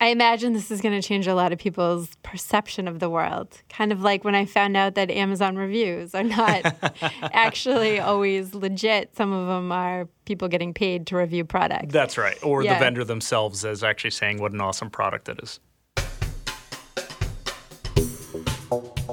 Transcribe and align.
I 0.00 0.08
imagine 0.10 0.52
this 0.52 0.70
is 0.70 0.80
going 0.80 1.00
to 1.00 1.06
change 1.06 1.26
a 1.26 1.34
lot 1.34 1.52
of 1.52 1.58
people's 1.58 2.10
perception 2.22 2.86
of 2.86 3.00
the 3.00 3.10
world. 3.10 3.60
Kind 3.68 3.90
of 3.90 4.00
like 4.00 4.22
when 4.22 4.36
I 4.36 4.44
found 4.44 4.76
out 4.76 4.94
that 4.94 5.10
Amazon 5.10 5.56
reviews 5.56 6.14
are 6.14 6.22
not 6.22 6.72
actually 7.32 7.98
always 7.98 8.54
legit. 8.54 9.16
Some 9.16 9.32
of 9.32 9.48
them 9.48 9.72
are 9.72 10.06
people 10.24 10.46
getting 10.46 10.72
paid 10.72 11.08
to 11.08 11.16
review 11.16 11.44
products. 11.44 11.92
That's 11.92 12.16
right. 12.16 12.38
Or 12.44 12.62
Yeah. 12.62 12.74
the 12.74 12.78
vendor 12.80 13.02
themselves 13.02 13.64
is 13.64 13.82
actually 13.82 14.10
saying 14.10 14.40
what 14.40 14.52
an 14.52 14.60
awesome 14.60 14.88
product 14.88 15.28
it 15.28 15.40
is. 15.42 15.58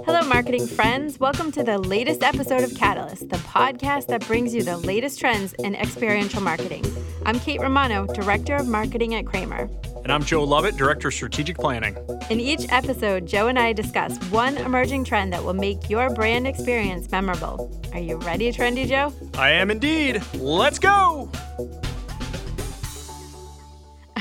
Hello, 0.06 0.22
marketing 0.28 0.68
friends. 0.68 1.20
Welcome 1.20 1.52
to 1.54 1.64
the 1.64 1.80
latest 1.80 2.22
episode 2.22 2.64
of 2.64 2.76
Catalyst, 2.76 3.30
the 3.30 3.38
podcast 3.38 4.06
that 4.08 4.28
brings 4.28 4.54
you 4.54 4.62
the 4.62 4.78
latest 4.78 5.20
trends 5.20 5.54
in 5.54 5.74
experiential 5.74 6.44
marketing. 6.44 6.86
I'm 7.26 7.40
Kate 7.40 7.60
Romano, 7.60 8.06
Director 8.14 8.56
of 8.56 8.68
Marketing 8.68 9.16
at 9.16 9.26
Cramer. 9.26 9.68
And 10.06 10.12
I'm 10.12 10.24
Joe 10.24 10.44
Lovett, 10.44 10.78
Director 10.78 11.08
of 11.08 11.16
Strategic 11.16 11.58
Planning. 11.58 11.98
In 12.30 12.40
each 12.40 12.68
episode, 12.70 13.26
Joe 13.26 13.48
and 13.48 13.58
I 13.58 13.74
discuss 13.74 14.16
one 14.30 14.56
emerging 14.58 15.04
trend 15.04 15.34
that 15.34 15.44
will 15.44 15.56
make 15.56 15.90
your 15.90 16.12
brand 16.12 16.46
experience 16.46 17.10
memorable. 17.10 17.76
Are 17.92 18.00
you 18.00 18.18
ready, 18.18 18.52
Trendy 18.52 18.88
Joe? 18.88 19.12
I 19.36 19.50
am 19.50 19.72
indeed. 19.72 20.22
Let's 20.36 20.78
go. 20.78 21.32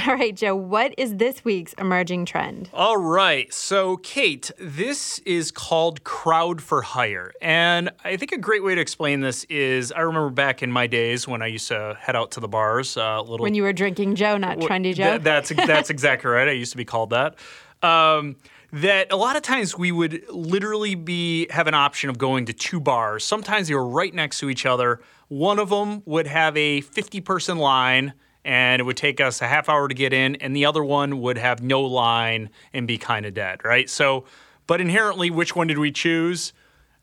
All 0.09 0.15
right, 0.15 0.35
Joe, 0.35 0.55
what 0.55 0.93
is 0.99 1.17
this 1.17 1.45
week's 1.45 1.73
emerging 1.75 2.27
trend? 2.27 2.69
All 2.75 2.99
right. 2.99 3.53
So, 3.55 3.97
Kate, 3.99 4.51
this 4.59 5.19
is 5.21 5.51
called 5.51 6.05
crowd 6.05 6.61
for 6.61 6.83
hire. 6.83 7.33
And 7.41 7.91
I 8.05 8.17
think 8.17 8.33
a 8.33 8.39
great 8.39 8.62
way 8.62 8.75
to 8.75 8.81
explain 8.81 9.21
this 9.21 9.45
is 9.45 9.93
I 9.93 10.01
remember 10.01 10.29
back 10.29 10.62
in 10.62 10.71
my 10.71 10.87
days 10.87 11.27
when 11.27 11.41
I 11.41 11.47
used 11.47 11.69
to 11.69 11.97
head 11.98 12.17
out 12.17 12.33
to 12.33 12.41
the 12.41 12.48
bars, 12.48 12.98
uh, 12.98 13.23
little 13.23 13.45
When 13.45 13.55
you 13.55 13.62
were 13.62 13.73
drinking 13.73 14.17
Joe, 14.17 14.37
not 14.37 14.59
Trendy 14.59 14.95
Joe? 14.95 15.12
Th- 15.12 15.23
that's 15.23 15.48
that's 15.67 15.89
exactly 15.89 16.31
right. 16.31 16.48
I 16.48 16.53
used 16.53 16.73
to 16.73 16.77
be 16.77 16.84
called 16.84 17.11
that. 17.11 17.37
Um, 17.83 18.37
that 18.73 19.11
a 19.11 19.17
lot 19.17 19.37
of 19.37 19.43
times 19.43 19.79
we 19.79 19.91
would 19.91 20.29
literally 20.29 20.97
be 20.97 21.47
have 21.48 21.67
an 21.67 21.75
option 21.75 22.11
of 22.11 22.19
going 22.19 22.45
to 22.47 22.53
two 22.53 22.81
bars. 22.81 23.25
Sometimes 23.25 23.69
they 23.69 23.75
were 23.75 23.89
right 23.89 24.12
next 24.12 24.39
to 24.41 24.50
each 24.50 24.67
other. 24.67 25.00
One 25.28 25.59
of 25.59 25.71
them 25.71 26.03
would 26.05 26.27
have 26.27 26.56
a 26.56 26.83
50 26.83 27.21
person 27.23 27.56
line 27.56 28.12
and 28.45 28.81
it 28.81 28.84
would 28.84 28.97
take 28.97 29.20
us 29.20 29.41
a 29.42 29.47
half 29.47 29.69
hour 29.69 29.89
to 29.89 29.95
get 29.95 30.12
in, 30.12 30.37
and 30.37 30.55
the 30.55 30.67
other 30.67 30.84
one 30.84 31.20
would 31.20 31.39
have 31.39 31.62
no 31.62 31.83
line 31.83 32.50
and 32.73 32.87
be 32.87 32.98
kind 32.98 33.25
of 33.27 33.34
dead, 33.34 33.64
right? 33.64 33.89
So, 33.89 34.25
but 34.67 34.81
inherently, 34.81 35.31
which 35.31 35.55
one 35.56 35.67
did 35.67 35.78
we 35.78 35.91
choose? 35.92 36.53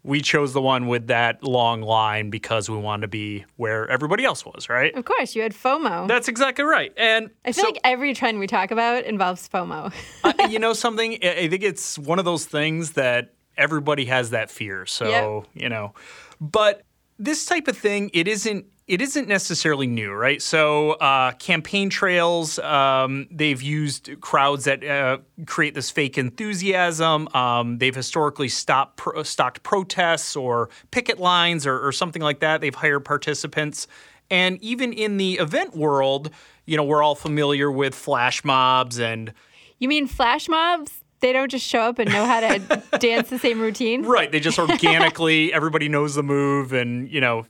We 0.04 0.22
chose 0.22 0.54
the 0.54 0.62
one 0.62 0.88
with 0.88 1.08
that 1.08 1.44
long 1.44 1.84
line 1.84 2.32
because 2.32 2.68
we 2.68 2.76
wanted 2.78 3.02
to 3.02 3.08
be 3.08 3.46
where 3.58 3.88
everybody 3.88 4.26
else 4.26 4.44
was, 4.44 4.68
right? 4.68 4.96
of 4.96 5.06
course, 5.06 5.36
you 5.36 5.44
had 5.44 5.54
FOMO. 5.54 6.08
That's 6.08 6.28
exactly 6.28 6.64
right. 6.66 6.92
And 6.98 7.30
I 7.46 7.52
feel 7.52 7.66
so- 7.66 7.70
like 7.70 7.80
every 7.84 8.16
trend 8.16 8.40
we 8.40 8.48
talk 8.48 8.72
about 8.72 9.04
involves 9.06 9.48
FOMO. 9.48 9.94
You 10.50 10.58
know 10.58 10.74
something? 10.74 11.20
I 11.22 11.32
I 11.42 11.48
think 11.50 11.62
it's 11.62 12.00
one 12.00 12.18
of 12.18 12.26
those 12.26 12.46
things 12.46 12.94
that 12.94 13.34
everybody 13.58 14.06
has 14.06 14.32
that 14.32 14.50
fear. 14.50 14.88
So 14.88 15.46
Yep. 15.54 15.64
you 15.64 15.70
know, 15.70 15.94
but 16.40 16.82
this 17.20 17.46
type 17.46 17.68
of 17.68 17.78
thing, 17.78 18.10
it 18.14 18.28
isn't. 18.28 18.66
It 18.92 19.02
isn't 19.02 19.30
necessarily 19.30 19.88
new, 19.88 20.12
right? 20.12 20.42
So, 20.42 20.92
uh, 20.92 21.32
campaign 21.32 21.90
trails, 21.90 22.60
um, 22.60 23.26
they've 23.32 23.62
used 23.62 24.20
crowds 24.20 24.66
that 24.66 24.84
uh, 24.84 25.20
create 25.46 25.76
this 25.76 25.90
fake 25.90 26.18
enthusiasm. 26.18 27.30
Um, 27.34 27.78
they've 27.78 27.96
historically 27.96 28.50
stopped 28.50 28.98
pro- 28.98 29.24
stocked 29.24 29.64
protests 29.64 30.36
or 30.36 30.70
picket 30.92 31.20
lines 31.22 31.66
or, 31.66 31.80
or 31.88 31.94
something 31.94 32.22
like 32.22 32.42
that. 32.42 32.60
They've 32.60 32.76
hired 32.76 33.06
participants. 33.06 33.88
And 34.30 34.62
even 34.62 34.92
in 34.92 35.16
the 35.16 35.36
event 35.36 35.74
world, 35.74 36.30
you 36.66 36.76
know, 36.76 36.84
we're 36.84 37.02
all 37.02 37.16
familiar 37.16 37.72
with 37.72 37.96
flash 37.96 38.44
mobs 38.44 39.00
and 39.00 39.32
you 39.80 39.88
mean 39.88 40.06
flash 40.06 40.50
mobs? 40.50 40.92
They 41.22 41.32
don't 41.32 41.50
just 41.50 41.66
show 41.66 41.80
up 41.80 41.98
and 41.98 42.12
know 42.12 42.26
how 42.26 42.42
to 42.42 42.84
dance 43.00 43.30
the 43.30 43.40
same 43.40 43.62
routine? 43.62 44.04
Right. 44.04 44.30
They 44.30 44.42
just 44.42 44.60
organically, 44.60 45.54
everybody 45.54 45.88
knows 45.88 46.16
the 46.16 46.24
move 46.24 46.74
and, 46.74 47.10
you 47.10 47.22
know, 47.22 47.46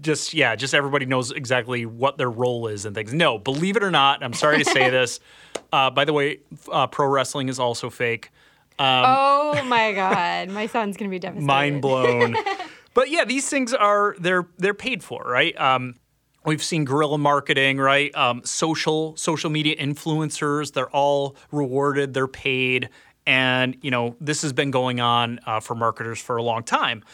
just, 0.00 0.34
yeah, 0.34 0.56
just 0.56 0.74
everybody 0.74 1.06
knows 1.06 1.30
exactly 1.30 1.86
what 1.86 2.18
their 2.18 2.30
role 2.30 2.66
is 2.66 2.84
and 2.84 2.94
things. 2.94 3.12
No, 3.12 3.38
believe 3.38 3.76
it 3.76 3.82
or 3.82 3.90
not, 3.90 4.22
I'm 4.22 4.32
sorry 4.32 4.58
to 4.58 4.64
say 4.64 4.90
this. 4.90 5.20
Uh, 5.72 5.90
by 5.90 6.04
the 6.04 6.12
way, 6.12 6.40
uh, 6.70 6.86
pro 6.86 7.06
wrestling 7.06 7.48
is 7.48 7.58
also 7.58 7.90
fake. 7.90 8.30
oh 8.78 9.62
my 9.66 9.92
God. 9.94 10.50
My 10.50 10.66
son's 10.66 10.96
to 11.08 11.10
be 11.10 11.18
devastated. 11.18 11.46
Mind 11.46 11.82
blown. 11.82 12.36
but 12.94 13.10
yeah, 13.10 13.24
these 13.24 13.48
things 13.48 13.72
are, 13.74 14.16
they're, 14.18 14.46
they're 14.58 14.74
paid 14.74 15.02
for, 15.04 15.22
right? 15.24 15.58
Um, 15.60 15.96
We've 16.42 16.62
seen 16.62 16.86
guerrilla 16.86 17.18
marketing, 17.18 17.76
right? 17.76 18.14
Um, 18.14 18.40
social 18.44 19.14
social 19.16 19.50
media 19.50 19.76
influencers, 19.76 20.72
they're 20.72 20.88
all 20.88 21.36
rewarded, 21.52 22.14
they're 22.14 22.26
paid, 22.26 22.88
and 23.26 23.76
you 23.82 23.90
know 23.90 24.16
this 24.22 24.40
has 24.40 24.54
been 24.54 24.70
going 24.70 25.00
on 25.00 25.40
uh, 25.46 25.60
for 25.60 25.74
marketers 25.74 26.18
for 26.18 26.38
a 26.38 26.42
long 26.42 26.62
time. 26.62 27.04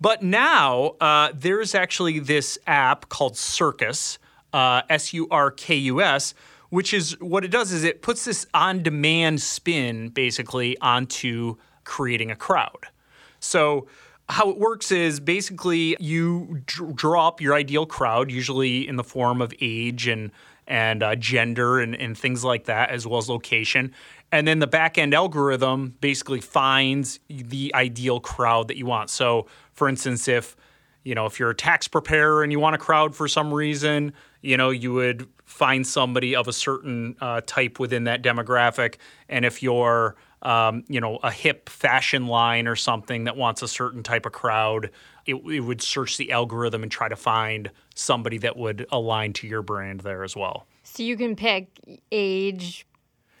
But 0.00 0.22
now 0.22 0.96
uh, 1.00 1.32
there's 1.34 1.74
actually 1.74 2.18
this 2.18 2.58
app 2.66 3.08
called 3.08 3.34
Surkus, 3.34 4.18
uh, 4.52 4.82
S 4.90 5.12
U 5.14 5.26
R 5.30 5.50
K 5.50 5.74
U 5.74 6.02
S, 6.02 6.34
which 6.70 6.92
is 6.92 7.18
what 7.20 7.44
it 7.44 7.50
does 7.50 7.72
is 7.72 7.84
it 7.84 8.02
puts 8.02 8.24
this 8.24 8.46
on-demand 8.52 9.40
spin 9.40 10.08
basically 10.08 10.76
onto 10.78 11.56
creating 11.84 12.30
a 12.30 12.36
crowd. 12.36 12.86
So 13.40 13.86
how 14.28 14.50
it 14.50 14.58
works 14.58 14.90
is 14.90 15.20
basically 15.20 15.96
you 16.00 16.62
dr- 16.66 16.96
draw 16.96 17.28
up 17.28 17.40
your 17.40 17.54
ideal 17.54 17.86
crowd, 17.86 18.30
usually 18.30 18.86
in 18.86 18.96
the 18.96 19.04
form 19.04 19.40
of 19.40 19.54
age 19.60 20.08
and 20.08 20.30
and 20.68 21.00
uh, 21.00 21.14
gender 21.14 21.78
and, 21.78 21.94
and 21.94 22.18
things 22.18 22.42
like 22.42 22.64
that, 22.64 22.90
as 22.90 23.06
well 23.06 23.18
as 23.18 23.28
location. 23.28 23.94
And 24.32 24.46
then 24.46 24.58
the 24.58 24.66
back 24.66 24.98
end 24.98 25.14
algorithm 25.14 25.94
basically 26.00 26.40
finds 26.40 27.20
the 27.28 27.72
ideal 27.74 28.20
crowd 28.20 28.68
that 28.68 28.76
you 28.76 28.86
want. 28.86 29.10
So, 29.10 29.46
for 29.72 29.88
instance, 29.88 30.28
if 30.28 30.56
you 31.04 31.14
know 31.14 31.26
if 31.26 31.38
you're 31.38 31.50
a 31.50 31.54
tax 31.54 31.86
preparer 31.88 32.42
and 32.42 32.50
you 32.50 32.58
want 32.58 32.74
a 32.74 32.78
crowd 32.78 33.14
for 33.14 33.28
some 33.28 33.54
reason, 33.54 34.12
you 34.42 34.56
know 34.56 34.70
you 34.70 34.92
would 34.92 35.28
find 35.44 35.86
somebody 35.86 36.34
of 36.34 36.48
a 36.48 36.52
certain 36.52 37.16
uh, 37.20 37.40
type 37.46 37.78
within 37.78 38.04
that 38.04 38.22
demographic. 38.22 38.96
And 39.28 39.44
if 39.44 39.62
you're 39.62 40.16
um, 40.42 40.84
you 40.86 41.00
know, 41.00 41.16
a 41.24 41.30
hip 41.32 41.68
fashion 41.68 42.26
line 42.26 42.68
or 42.68 42.76
something 42.76 43.24
that 43.24 43.36
wants 43.36 43.62
a 43.62 43.68
certain 43.68 44.04
type 44.04 44.26
of 44.26 44.32
crowd, 44.32 44.90
it, 45.26 45.34
it 45.34 45.60
would 45.60 45.82
search 45.82 46.18
the 46.18 46.30
algorithm 46.30 46.84
and 46.84 46.92
try 46.92 47.08
to 47.08 47.16
find 47.16 47.70
somebody 47.96 48.38
that 48.38 48.56
would 48.56 48.86
align 48.92 49.32
to 49.34 49.48
your 49.48 49.62
brand 49.62 50.00
there 50.00 50.22
as 50.22 50.36
well. 50.36 50.66
So 50.84 51.02
you 51.02 51.16
can 51.16 51.34
pick 51.34 51.68
age. 52.12 52.86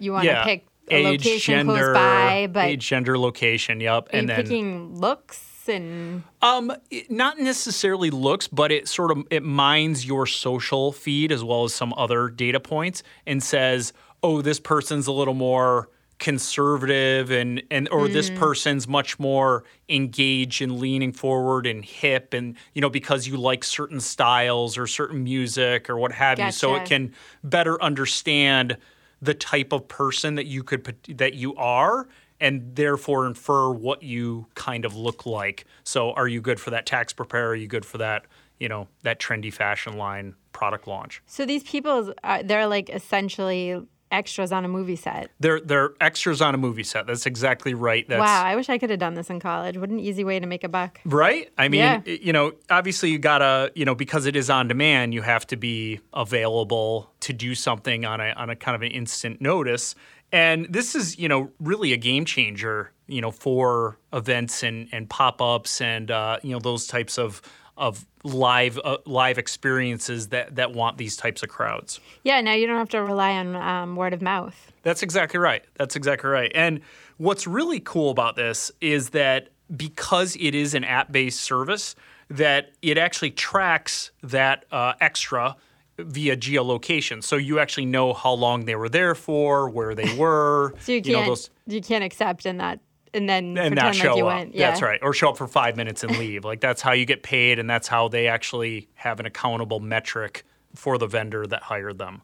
You 0.00 0.12
want 0.12 0.24
to 0.24 0.30
yeah, 0.30 0.44
pick 0.44 0.66
age, 0.90 1.24
location 1.24 1.66
gender, 1.66 1.92
close 1.92 1.94
by, 1.94 2.48
but 2.52 2.64
age, 2.66 2.86
gender, 2.86 3.18
location. 3.18 3.80
Yep, 3.80 4.08
and 4.12 4.28
then 4.28 4.42
picking 4.42 4.98
looks 4.98 5.68
and 5.68 6.22
Um, 6.42 6.72
not 7.08 7.38
necessarily 7.38 8.10
looks, 8.10 8.46
but 8.48 8.70
it 8.70 8.88
sort 8.88 9.10
of 9.10 9.24
it 9.30 9.42
mines 9.42 10.06
your 10.06 10.26
social 10.26 10.92
feed 10.92 11.32
as 11.32 11.42
well 11.42 11.64
as 11.64 11.74
some 11.74 11.92
other 11.96 12.28
data 12.28 12.60
points 12.60 13.02
and 13.26 13.42
says, 13.42 13.92
"Oh, 14.22 14.42
this 14.42 14.60
person's 14.60 15.06
a 15.06 15.12
little 15.12 15.34
more 15.34 15.88
conservative 16.18 17.30
and 17.30 17.62
and 17.70 17.88
or 17.90 18.08
this 18.08 18.30
person's 18.30 18.88
much 18.88 19.18
more 19.18 19.64
engaged 19.88 20.62
and 20.62 20.78
leaning 20.78 21.12
forward 21.12 21.66
and 21.66 21.84
hip 21.84 22.32
and 22.32 22.56
you 22.72 22.80
know 22.80 22.88
because 22.88 23.26
you 23.26 23.36
like 23.36 23.62
certain 23.62 24.00
styles 24.00 24.78
or 24.78 24.86
certain 24.86 25.24
music 25.24 25.90
or 25.90 25.96
what 25.98 26.12
have 26.12 26.38
you 26.38 26.50
so 26.52 26.74
it 26.74 26.86
can 26.86 27.12
better 27.44 27.80
understand 27.82 28.78
the 29.20 29.34
type 29.34 29.72
of 29.72 29.88
person 29.88 30.34
that 30.34 30.46
you 30.46 30.62
could 30.62 30.96
that 31.08 31.34
you 31.34 31.54
are 31.56 32.08
and 32.40 32.76
therefore 32.76 33.26
infer 33.26 33.70
what 33.70 34.02
you 34.02 34.46
kind 34.54 34.84
of 34.84 34.94
look 34.94 35.24
like. 35.24 35.64
So 35.84 36.12
are 36.12 36.28
you 36.28 36.40
good 36.40 36.60
for 36.60 36.70
that 36.70 36.84
tax 36.84 37.12
preparer? 37.12 37.50
Are 37.50 37.54
you 37.54 37.66
good 37.66 37.86
for 37.86 37.98
that, 37.98 38.26
you 38.60 38.68
know, 38.68 38.88
that 39.02 39.18
trendy 39.18 39.52
fashion 39.52 39.96
line 39.96 40.34
product 40.52 40.86
launch? 40.86 41.22
so 41.26 41.44
these 41.44 41.62
people 41.62 42.12
are 42.24 42.42
they're 42.42 42.66
like 42.66 42.90
essentially 42.90 43.80
extras 44.10 44.52
on 44.52 44.64
a 44.64 44.68
movie 44.68 44.96
set. 44.96 45.30
They're 45.40 45.60
they're 45.60 45.90
extras 46.00 46.40
on 46.40 46.54
a 46.54 46.58
movie 46.58 46.82
set. 46.84 47.06
That's 47.06 47.26
exactly 47.26 47.74
right. 47.74 48.08
That's 48.08 48.20
wow, 48.20 48.42
I 48.44 48.56
wish 48.56 48.68
I 48.68 48.78
could 48.78 48.90
have 48.90 48.98
done 48.98 49.14
this 49.14 49.30
in 49.30 49.40
college. 49.40 49.76
What 49.78 49.90
an 49.90 49.98
easy 50.00 50.24
way 50.24 50.38
to 50.40 50.46
make 50.46 50.64
a 50.64 50.68
buck. 50.68 51.00
Right? 51.04 51.50
I 51.58 51.68
mean, 51.68 51.80
Yeah. 51.80 52.00
you 52.04 52.32
know, 52.32 52.52
obviously 52.70 53.10
you 53.10 53.18
gotta, 53.18 53.72
you 53.74 53.84
know, 53.84 53.94
because 53.94 54.26
it 54.26 54.36
is 54.36 54.48
on 54.50 54.68
demand, 54.68 55.14
you 55.14 55.22
have 55.22 55.46
to 55.48 55.56
be 55.56 56.00
available 56.14 57.10
to 57.20 57.32
do 57.32 57.54
something 57.54 58.04
on 58.04 58.20
a 58.20 58.30
on 58.32 58.50
a 58.50 58.56
kind 58.56 58.74
of 58.74 58.82
an 58.82 58.90
instant 58.92 59.40
notice. 59.40 59.94
And 60.32 60.66
this 60.68 60.94
is, 60.94 61.18
you 61.18 61.28
know, 61.28 61.50
really 61.60 61.92
a 61.92 61.96
game 61.96 62.24
changer, 62.24 62.92
you 63.06 63.20
know, 63.20 63.30
for 63.30 63.98
events 64.12 64.62
and 64.62 64.88
and 64.92 65.08
pop 65.08 65.40
ups 65.40 65.80
and 65.80 66.10
uh, 66.10 66.38
you 66.42 66.50
know 66.52 66.58
those 66.58 66.86
types 66.86 67.18
of 67.18 67.40
of 67.76 68.06
live 68.24 68.78
uh, 68.84 68.98
live 69.04 69.38
experiences 69.38 70.28
that 70.28 70.56
that 70.56 70.72
want 70.72 70.98
these 70.98 71.16
types 71.16 71.42
of 71.42 71.48
crowds. 71.48 72.00
Yeah, 72.24 72.40
now 72.40 72.52
you 72.52 72.66
don't 72.66 72.78
have 72.78 72.88
to 72.90 73.02
rely 73.02 73.32
on 73.32 73.56
um, 73.56 73.96
word 73.96 74.12
of 74.12 74.22
mouth. 74.22 74.72
That's 74.82 75.02
exactly 75.02 75.38
right. 75.38 75.64
That's 75.74 75.96
exactly 75.96 76.30
right. 76.30 76.50
And 76.54 76.80
what's 77.18 77.46
really 77.46 77.80
cool 77.80 78.10
about 78.10 78.36
this 78.36 78.70
is 78.80 79.10
that 79.10 79.48
because 79.76 80.36
it 80.36 80.54
is 80.54 80.74
an 80.74 80.84
app-based 80.84 81.40
service, 81.40 81.96
that 82.30 82.72
it 82.82 82.98
actually 82.98 83.32
tracks 83.32 84.10
that 84.22 84.64
uh, 84.70 84.94
extra 85.00 85.56
via 85.98 86.36
geolocation. 86.36 87.22
So 87.22 87.36
you 87.36 87.58
actually 87.58 87.86
know 87.86 88.12
how 88.12 88.32
long 88.32 88.64
they 88.64 88.76
were 88.76 88.88
there 88.88 89.14
for, 89.14 89.68
where 89.68 89.94
they 89.94 90.14
were. 90.18 90.74
so 90.80 90.92
you 90.92 91.02
can't 91.02 91.26
you, 91.26 91.32
know, 91.32 91.36
you 91.66 91.80
can't 91.80 92.04
accept 92.04 92.46
in 92.46 92.58
not 92.58 92.78
and 93.16 93.28
then 93.28 93.58
and 93.58 93.74
not 93.74 93.94
show 93.94 94.14
like 94.14 94.22
up. 94.22 94.26
Went. 94.26 94.54
Yeah. 94.54 94.70
That's 94.70 94.82
right. 94.82 95.00
Or 95.02 95.12
show 95.12 95.30
up 95.30 95.36
for 95.36 95.48
five 95.48 95.76
minutes 95.76 96.04
and 96.04 96.16
leave. 96.18 96.44
like 96.44 96.60
that's 96.60 96.82
how 96.82 96.92
you 96.92 97.04
get 97.04 97.22
paid, 97.22 97.58
and 97.58 97.68
that's 97.68 97.88
how 97.88 98.08
they 98.08 98.28
actually 98.28 98.88
have 98.94 99.18
an 99.18 99.26
accountable 99.26 99.80
metric 99.80 100.44
for 100.74 100.98
the 100.98 101.06
vendor 101.06 101.46
that 101.46 101.62
hired 101.62 101.98
them. 101.98 102.22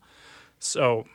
So 0.58 1.06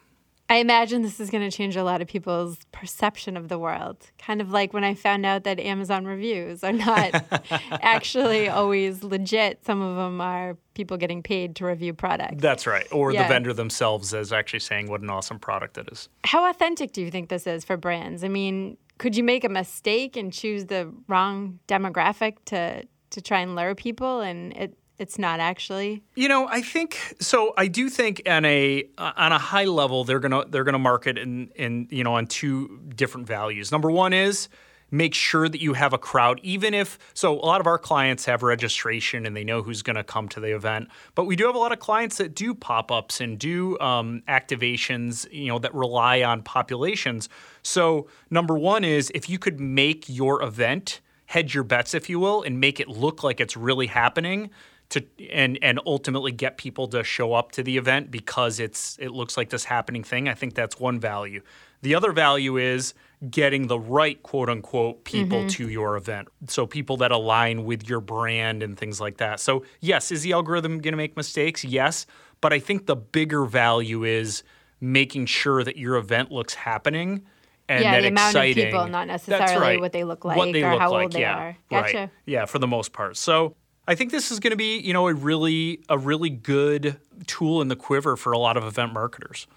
I 0.49 0.57
imagine 0.57 1.01
this 1.01 1.19
is 1.19 1.29
going 1.29 1.49
to 1.49 1.55
change 1.55 1.75
a 1.75 1.83
lot 1.83 2.01
of 2.01 2.07
people's 2.07 2.57
perception 2.71 3.35
of 3.35 3.49
the 3.49 3.59
world. 3.59 3.97
Kind 4.17 4.39
of 4.39 4.49
like 4.49 4.71
when 4.71 4.85
I 4.85 4.93
found 4.93 5.25
out 5.25 5.43
that 5.43 5.59
Amazon 5.59 6.05
reviews 6.05 6.63
are 6.63 6.71
not 6.71 7.21
actually 7.81 8.47
always 8.47 9.03
legit. 9.03 9.65
Some 9.65 9.81
of 9.81 9.97
them 9.97 10.21
are 10.21 10.55
people 10.73 10.95
getting 10.95 11.21
paid 11.21 11.57
to 11.57 11.65
review 11.65 11.93
products. 11.93 12.41
That's 12.41 12.65
right. 12.65 12.87
Or 12.93 13.11
yeah. 13.11 13.23
the 13.23 13.29
vendor 13.29 13.51
themselves 13.51 14.13
is 14.13 14.31
actually 14.31 14.59
saying 14.59 14.89
what 14.89 15.01
an 15.01 15.09
awesome 15.09 15.37
product 15.37 15.77
it 15.77 15.89
is. 15.91 16.07
How 16.23 16.49
authentic 16.49 16.93
do 16.93 17.01
you 17.01 17.11
think 17.11 17.27
this 17.27 17.45
is 17.45 17.65
for 17.65 17.75
brands? 17.75 18.23
I 18.23 18.29
mean, 18.29 18.77
could 18.97 19.15
you 19.15 19.23
make 19.23 19.43
a 19.43 19.49
mistake 19.49 20.17
and 20.17 20.33
choose 20.33 20.65
the 20.65 20.91
wrong 21.07 21.59
demographic 21.67 22.37
to 22.45 22.83
to 23.09 23.21
try 23.21 23.39
and 23.39 23.55
lure 23.55 23.75
people? 23.75 24.21
And 24.21 24.53
it 24.53 24.77
it's 24.97 25.19
not 25.19 25.39
actually. 25.39 26.03
You 26.15 26.27
know 26.27 26.47
i 26.47 26.61
think 26.61 27.15
so 27.19 27.53
i 27.57 27.67
do 27.67 27.89
think 27.89 28.21
on 28.25 28.45
a 28.45 28.83
uh, 28.97 29.11
on 29.15 29.31
a 29.31 29.37
high 29.37 29.65
level 29.65 30.03
they're 30.03 30.19
gonna 30.19 30.45
they're 30.47 30.63
gonna 30.63 30.79
market 30.79 31.17
in 31.17 31.49
in 31.55 31.87
you 31.91 32.03
know 32.03 32.15
on 32.15 32.27
two 32.27 32.79
different 32.95 33.27
values. 33.27 33.71
Number 33.71 33.91
one 33.91 34.13
is 34.13 34.49
make 34.91 35.13
sure 35.13 35.49
that 35.49 35.61
you 35.61 35.73
have 35.73 35.93
a 35.93 35.97
crowd 35.97 36.39
even 36.43 36.73
if 36.73 36.97
so 37.13 37.33
a 37.33 37.45
lot 37.45 37.59
of 37.61 37.67
our 37.67 37.77
clients 37.77 38.25
have 38.25 38.43
registration 38.43 39.25
and 39.25 39.35
they 39.35 39.43
know 39.43 39.61
who's 39.61 39.81
going 39.81 39.95
to 39.95 40.03
come 40.03 40.27
to 40.29 40.39
the 40.39 40.55
event 40.55 40.87
but 41.15 41.25
we 41.25 41.35
do 41.35 41.45
have 41.45 41.55
a 41.55 41.59
lot 41.59 41.71
of 41.71 41.79
clients 41.79 42.17
that 42.17 42.35
do 42.35 42.53
pop-ups 42.53 43.21
and 43.21 43.39
do 43.39 43.77
um, 43.79 44.21
activations 44.27 45.27
you 45.31 45.47
know 45.47 45.59
that 45.59 45.73
rely 45.73 46.21
on 46.21 46.41
populations. 46.41 47.29
So 47.63 48.07
number 48.29 48.57
one 48.57 48.83
is 48.83 49.11
if 49.13 49.29
you 49.29 49.39
could 49.39 49.59
make 49.59 50.05
your 50.07 50.41
event 50.41 51.01
hedge 51.25 51.53
your 51.53 51.63
bets 51.63 51.93
if 51.93 52.09
you 52.09 52.19
will 52.19 52.41
and 52.43 52.59
make 52.59 52.79
it 52.79 52.87
look 52.87 53.23
like 53.23 53.39
it's 53.39 53.57
really 53.57 53.87
happening 53.87 54.49
to 54.89 55.03
and 55.31 55.59
and 55.61 55.79
ultimately 55.85 56.31
get 56.31 56.57
people 56.57 56.87
to 56.87 57.03
show 57.03 57.33
up 57.33 57.51
to 57.53 57.63
the 57.63 57.77
event 57.77 58.09
because 58.09 58.59
it's 58.59 58.97
it 58.99 59.09
looks 59.09 59.37
like 59.37 59.49
this 59.49 59.65
happening 59.65 60.03
thing. 60.03 60.29
I 60.29 60.33
think 60.33 60.55
that's 60.55 60.79
one 60.79 60.99
value. 60.99 61.41
The 61.81 61.93
other 61.93 62.11
value 62.11 62.57
is 62.57 62.93
getting 63.29 63.67
the 63.67 63.79
right 63.79 64.21
quote 64.23 64.49
unquote 64.49 65.03
people 65.03 65.39
mm-hmm. 65.39 65.47
to 65.49 65.69
your 65.69 65.97
event. 65.97 66.29
So 66.47 66.65
people 66.65 66.97
that 66.97 67.11
align 67.11 67.65
with 67.65 67.87
your 67.87 67.99
brand 67.99 68.63
and 68.63 68.77
things 68.77 69.01
like 69.01 69.17
that. 69.17 69.39
So 69.39 69.63
yes, 69.81 70.11
is 70.11 70.23
the 70.23 70.33
algorithm 70.33 70.79
going 70.79 70.93
to 70.93 70.97
make 70.97 71.17
mistakes? 71.17 71.63
Yes, 71.63 72.05
but 72.41 72.53
I 72.53 72.59
think 72.59 72.85
the 72.85 72.95
bigger 72.95 73.45
value 73.45 74.03
is 74.03 74.43
making 74.79 75.25
sure 75.25 75.63
that 75.63 75.77
your 75.77 75.97
event 75.97 76.31
looks 76.31 76.53
happening 76.53 77.25
and 77.69 77.83
yeah, 77.83 77.95
that 77.95 78.01
the 78.01 78.07
exciting. 78.07 78.33
amount 78.33 78.57
of 78.57 78.65
people, 78.65 78.87
not 78.87 79.07
necessarily 79.07 79.59
right. 79.59 79.81
what 79.81 79.91
they 79.91 80.03
look 80.03 80.23
like 80.23 80.37
what 80.37 80.53
they 80.53 80.63
or 80.63 80.71
look 80.71 80.79
how 80.79 80.91
like, 80.91 81.03
old 81.03 81.11
they 81.11 81.21
yeah, 81.21 81.37
are. 81.37 81.57
Gotcha. 81.69 81.97
Right. 81.97 82.09
Yeah, 82.25 82.45
for 82.45 82.59
the 82.59 82.67
most 82.67 82.93
part. 82.93 83.17
So 83.17 83.55
I 83.87 83.95
think 83.95 84.11
this 84.11 84.31
is 84.31 84.39
going 84.39 84.51
to 84.51 84.57
be, 84.57 84.77
you 84.79 84.93
know, 84.93 85.07
a 85.07 85.13
really 85.13 85.81
a 85.89 85.97
really 85.97 86.29
good 86.29 86.97
tool 87.25 87.61
in 87.61 87.67
the 87.69 87.75
quiver 87.75 88.17
for 88.17 88.31
a 88.31 88.37
lot 88.37 88.57
of 88.57 88.63
event 88.63 88.93
marketers. 88.93 89.47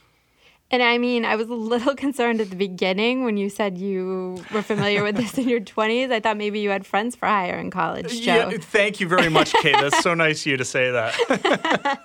And 0.73 0.85
I 0.85 0.99
mean, 0.99 1.25
I 1.25 1.35
was 1.35 1.49
a 1.49 1.55
little 1.55 1.95
concerned 1.97 2.41
at 2.41 2.51
the 2.51 2.57
beginning 2.57 3.25
when 3.25 3.37
you 3.37 3.51
said 3.51 3.77
you 3.77 4.43
were 4.53 4.63
familiar 4.63 5.03
with 5.03 5.17
this 5.17 5.37
in 5.37 5.49
your 5.49 5.61
20s. 5.61 6.13
I 6.13 6.21
thought 6.21 6.37
maybe 6.37 6.61
you 6.61 6.71
had 6.71 6.87
friends 6.87 7.17
for 7.17 7.27
hire 7.27 7.59
in 7.59 7.71
college, 7.71 8.21
Joe. 8.21 8.51
Yeah, 8.51 8.59
thank 8.59 9.01
you 9.01 9.09
very 9.09 9.29
much, 9.29 9.53
Kate. 9.55 9.77
That's 9.81 10.01
so 10.01 10.15
nice 10.15 10.43
of 10.43 10.47
you 10.47 10.57
to 10.57 10.65
say 10.65 10.93
that. 10.93 12.01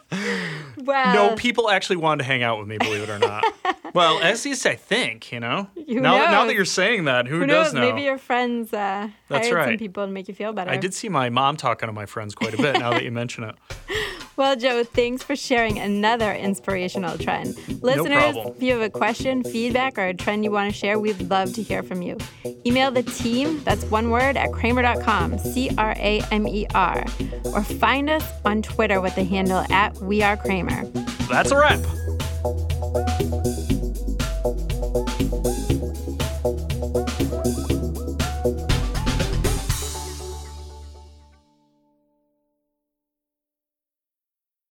well, 0.77 1.13
no, 1.13 1.35
people 1.35 1.69
actually 1.69 1.97
wanted 1.97 2.23
to 2.23 2.27
hang 2.27 2.41
out 2.41 2.57
with 2.57 2.67
me, 2.67 2.77
believe 2.79 3.03
it 3.03 3.09
or 3.09 3.19
not. 3.19 3.43
well, 3.95 4.19
at 4.21 4.43
least 4.45 4.65
I 4.65 4.75
think, 4.75 5.31
you 5.31 5.39
know. 5.39 5.69
Who 5.73 5.99
now, 5.99 6.17
knows? 6.17 6.27
now 6.29 6.45
that 6.45 6.53
you're 6.53 6.65
saying 6.65 7.05
that, 7.05 7.27
who, 7.27 7.39
who 7.39 7.45
does 7.47 7.73
knows? 7.73 7.73
know? 7.73 7.81
Maybe 7.89 8.01
your 8.03 8.17
friends 8.17 8.73
uh, 8.73 9.09
That's 9.29 9.47
hired 9.47 9.57
right. 9.57 9.69
some 9.69 9.77
people 9.77 10.05
to 10.05 10.11
make 10.11 10.27
you 10.27 10.35
feel 10.35 10.53
better. 10.53 10.69
I 10.69 10.77
did 10.77 10.93
see 10.93 11.09
my 11.09 11.29
mom 11.29 11.57
talking 11.57 11.87
to 11.87 11.93
my 11.93 12.05
friends 12.05 12.35
quite 12.35 12.53
a 12.53 12.57
bit 12.57 12.77
now 12.77 12.91
that 12.91 13.03
you 13.03 13.11
mention 13.11 13.45
it. 13.45 13.55
Well, 14.37 14.57
Joe, 14.57 14.83
thanks 14.83 15.23
for 15.23 15.33
sharing 15.37 15.79
another 15.79 16.33
inspirational 16.33 17.17
trend. 17.17 17.55
Listeners, 17.81 18.35
no 18.35 18.53
if 18.53 18.61
you 18.61 18.73
have 18.73 18.81
a 18.81 18.89
question, 18.89 19.45
feedback, 19.45 19.97
or 19.97 20.07
a 20.07 20.13
trend 20.13 20.43
you 20.43 20.51
want 20.51 20.73
to 20.73 20.77
share, 20.77 20.99
we'd 20.99 21.29
love 21.29 21.53
to 21.53 21.63
hear 21.63 21.81
from 21.83 22.01
you. 22.01 22.17
Email 22.65 22.91
the 22.91 23.03
team, 23.03 23.63
that's 23.63 23.85
one 23.85 24.09
word, 24.09 24.35
at 24.35 24.51
Cramer.com, 24.51 25.37
C 25.37 25.71
R 25.77 25.93
A 25.97 26.21
M 26.31 26.49
E 26.49 26.67
R, 26.75 27.05
or 27.45 27.63
find 27.63 28.09
us 28.09 28.29
on 28.43 28.61
Twitter 28.61 28.99
with 28.99 29.15
the 29.15 29.23
handle 29.23 29.65
at 29.69 29.95
We 29.99 30.21
Are 30.21 30.35
Cramer. 30.35 30.83
That's 31.29 31.51
a 31.51 31.57
wrap. 31.57 31.79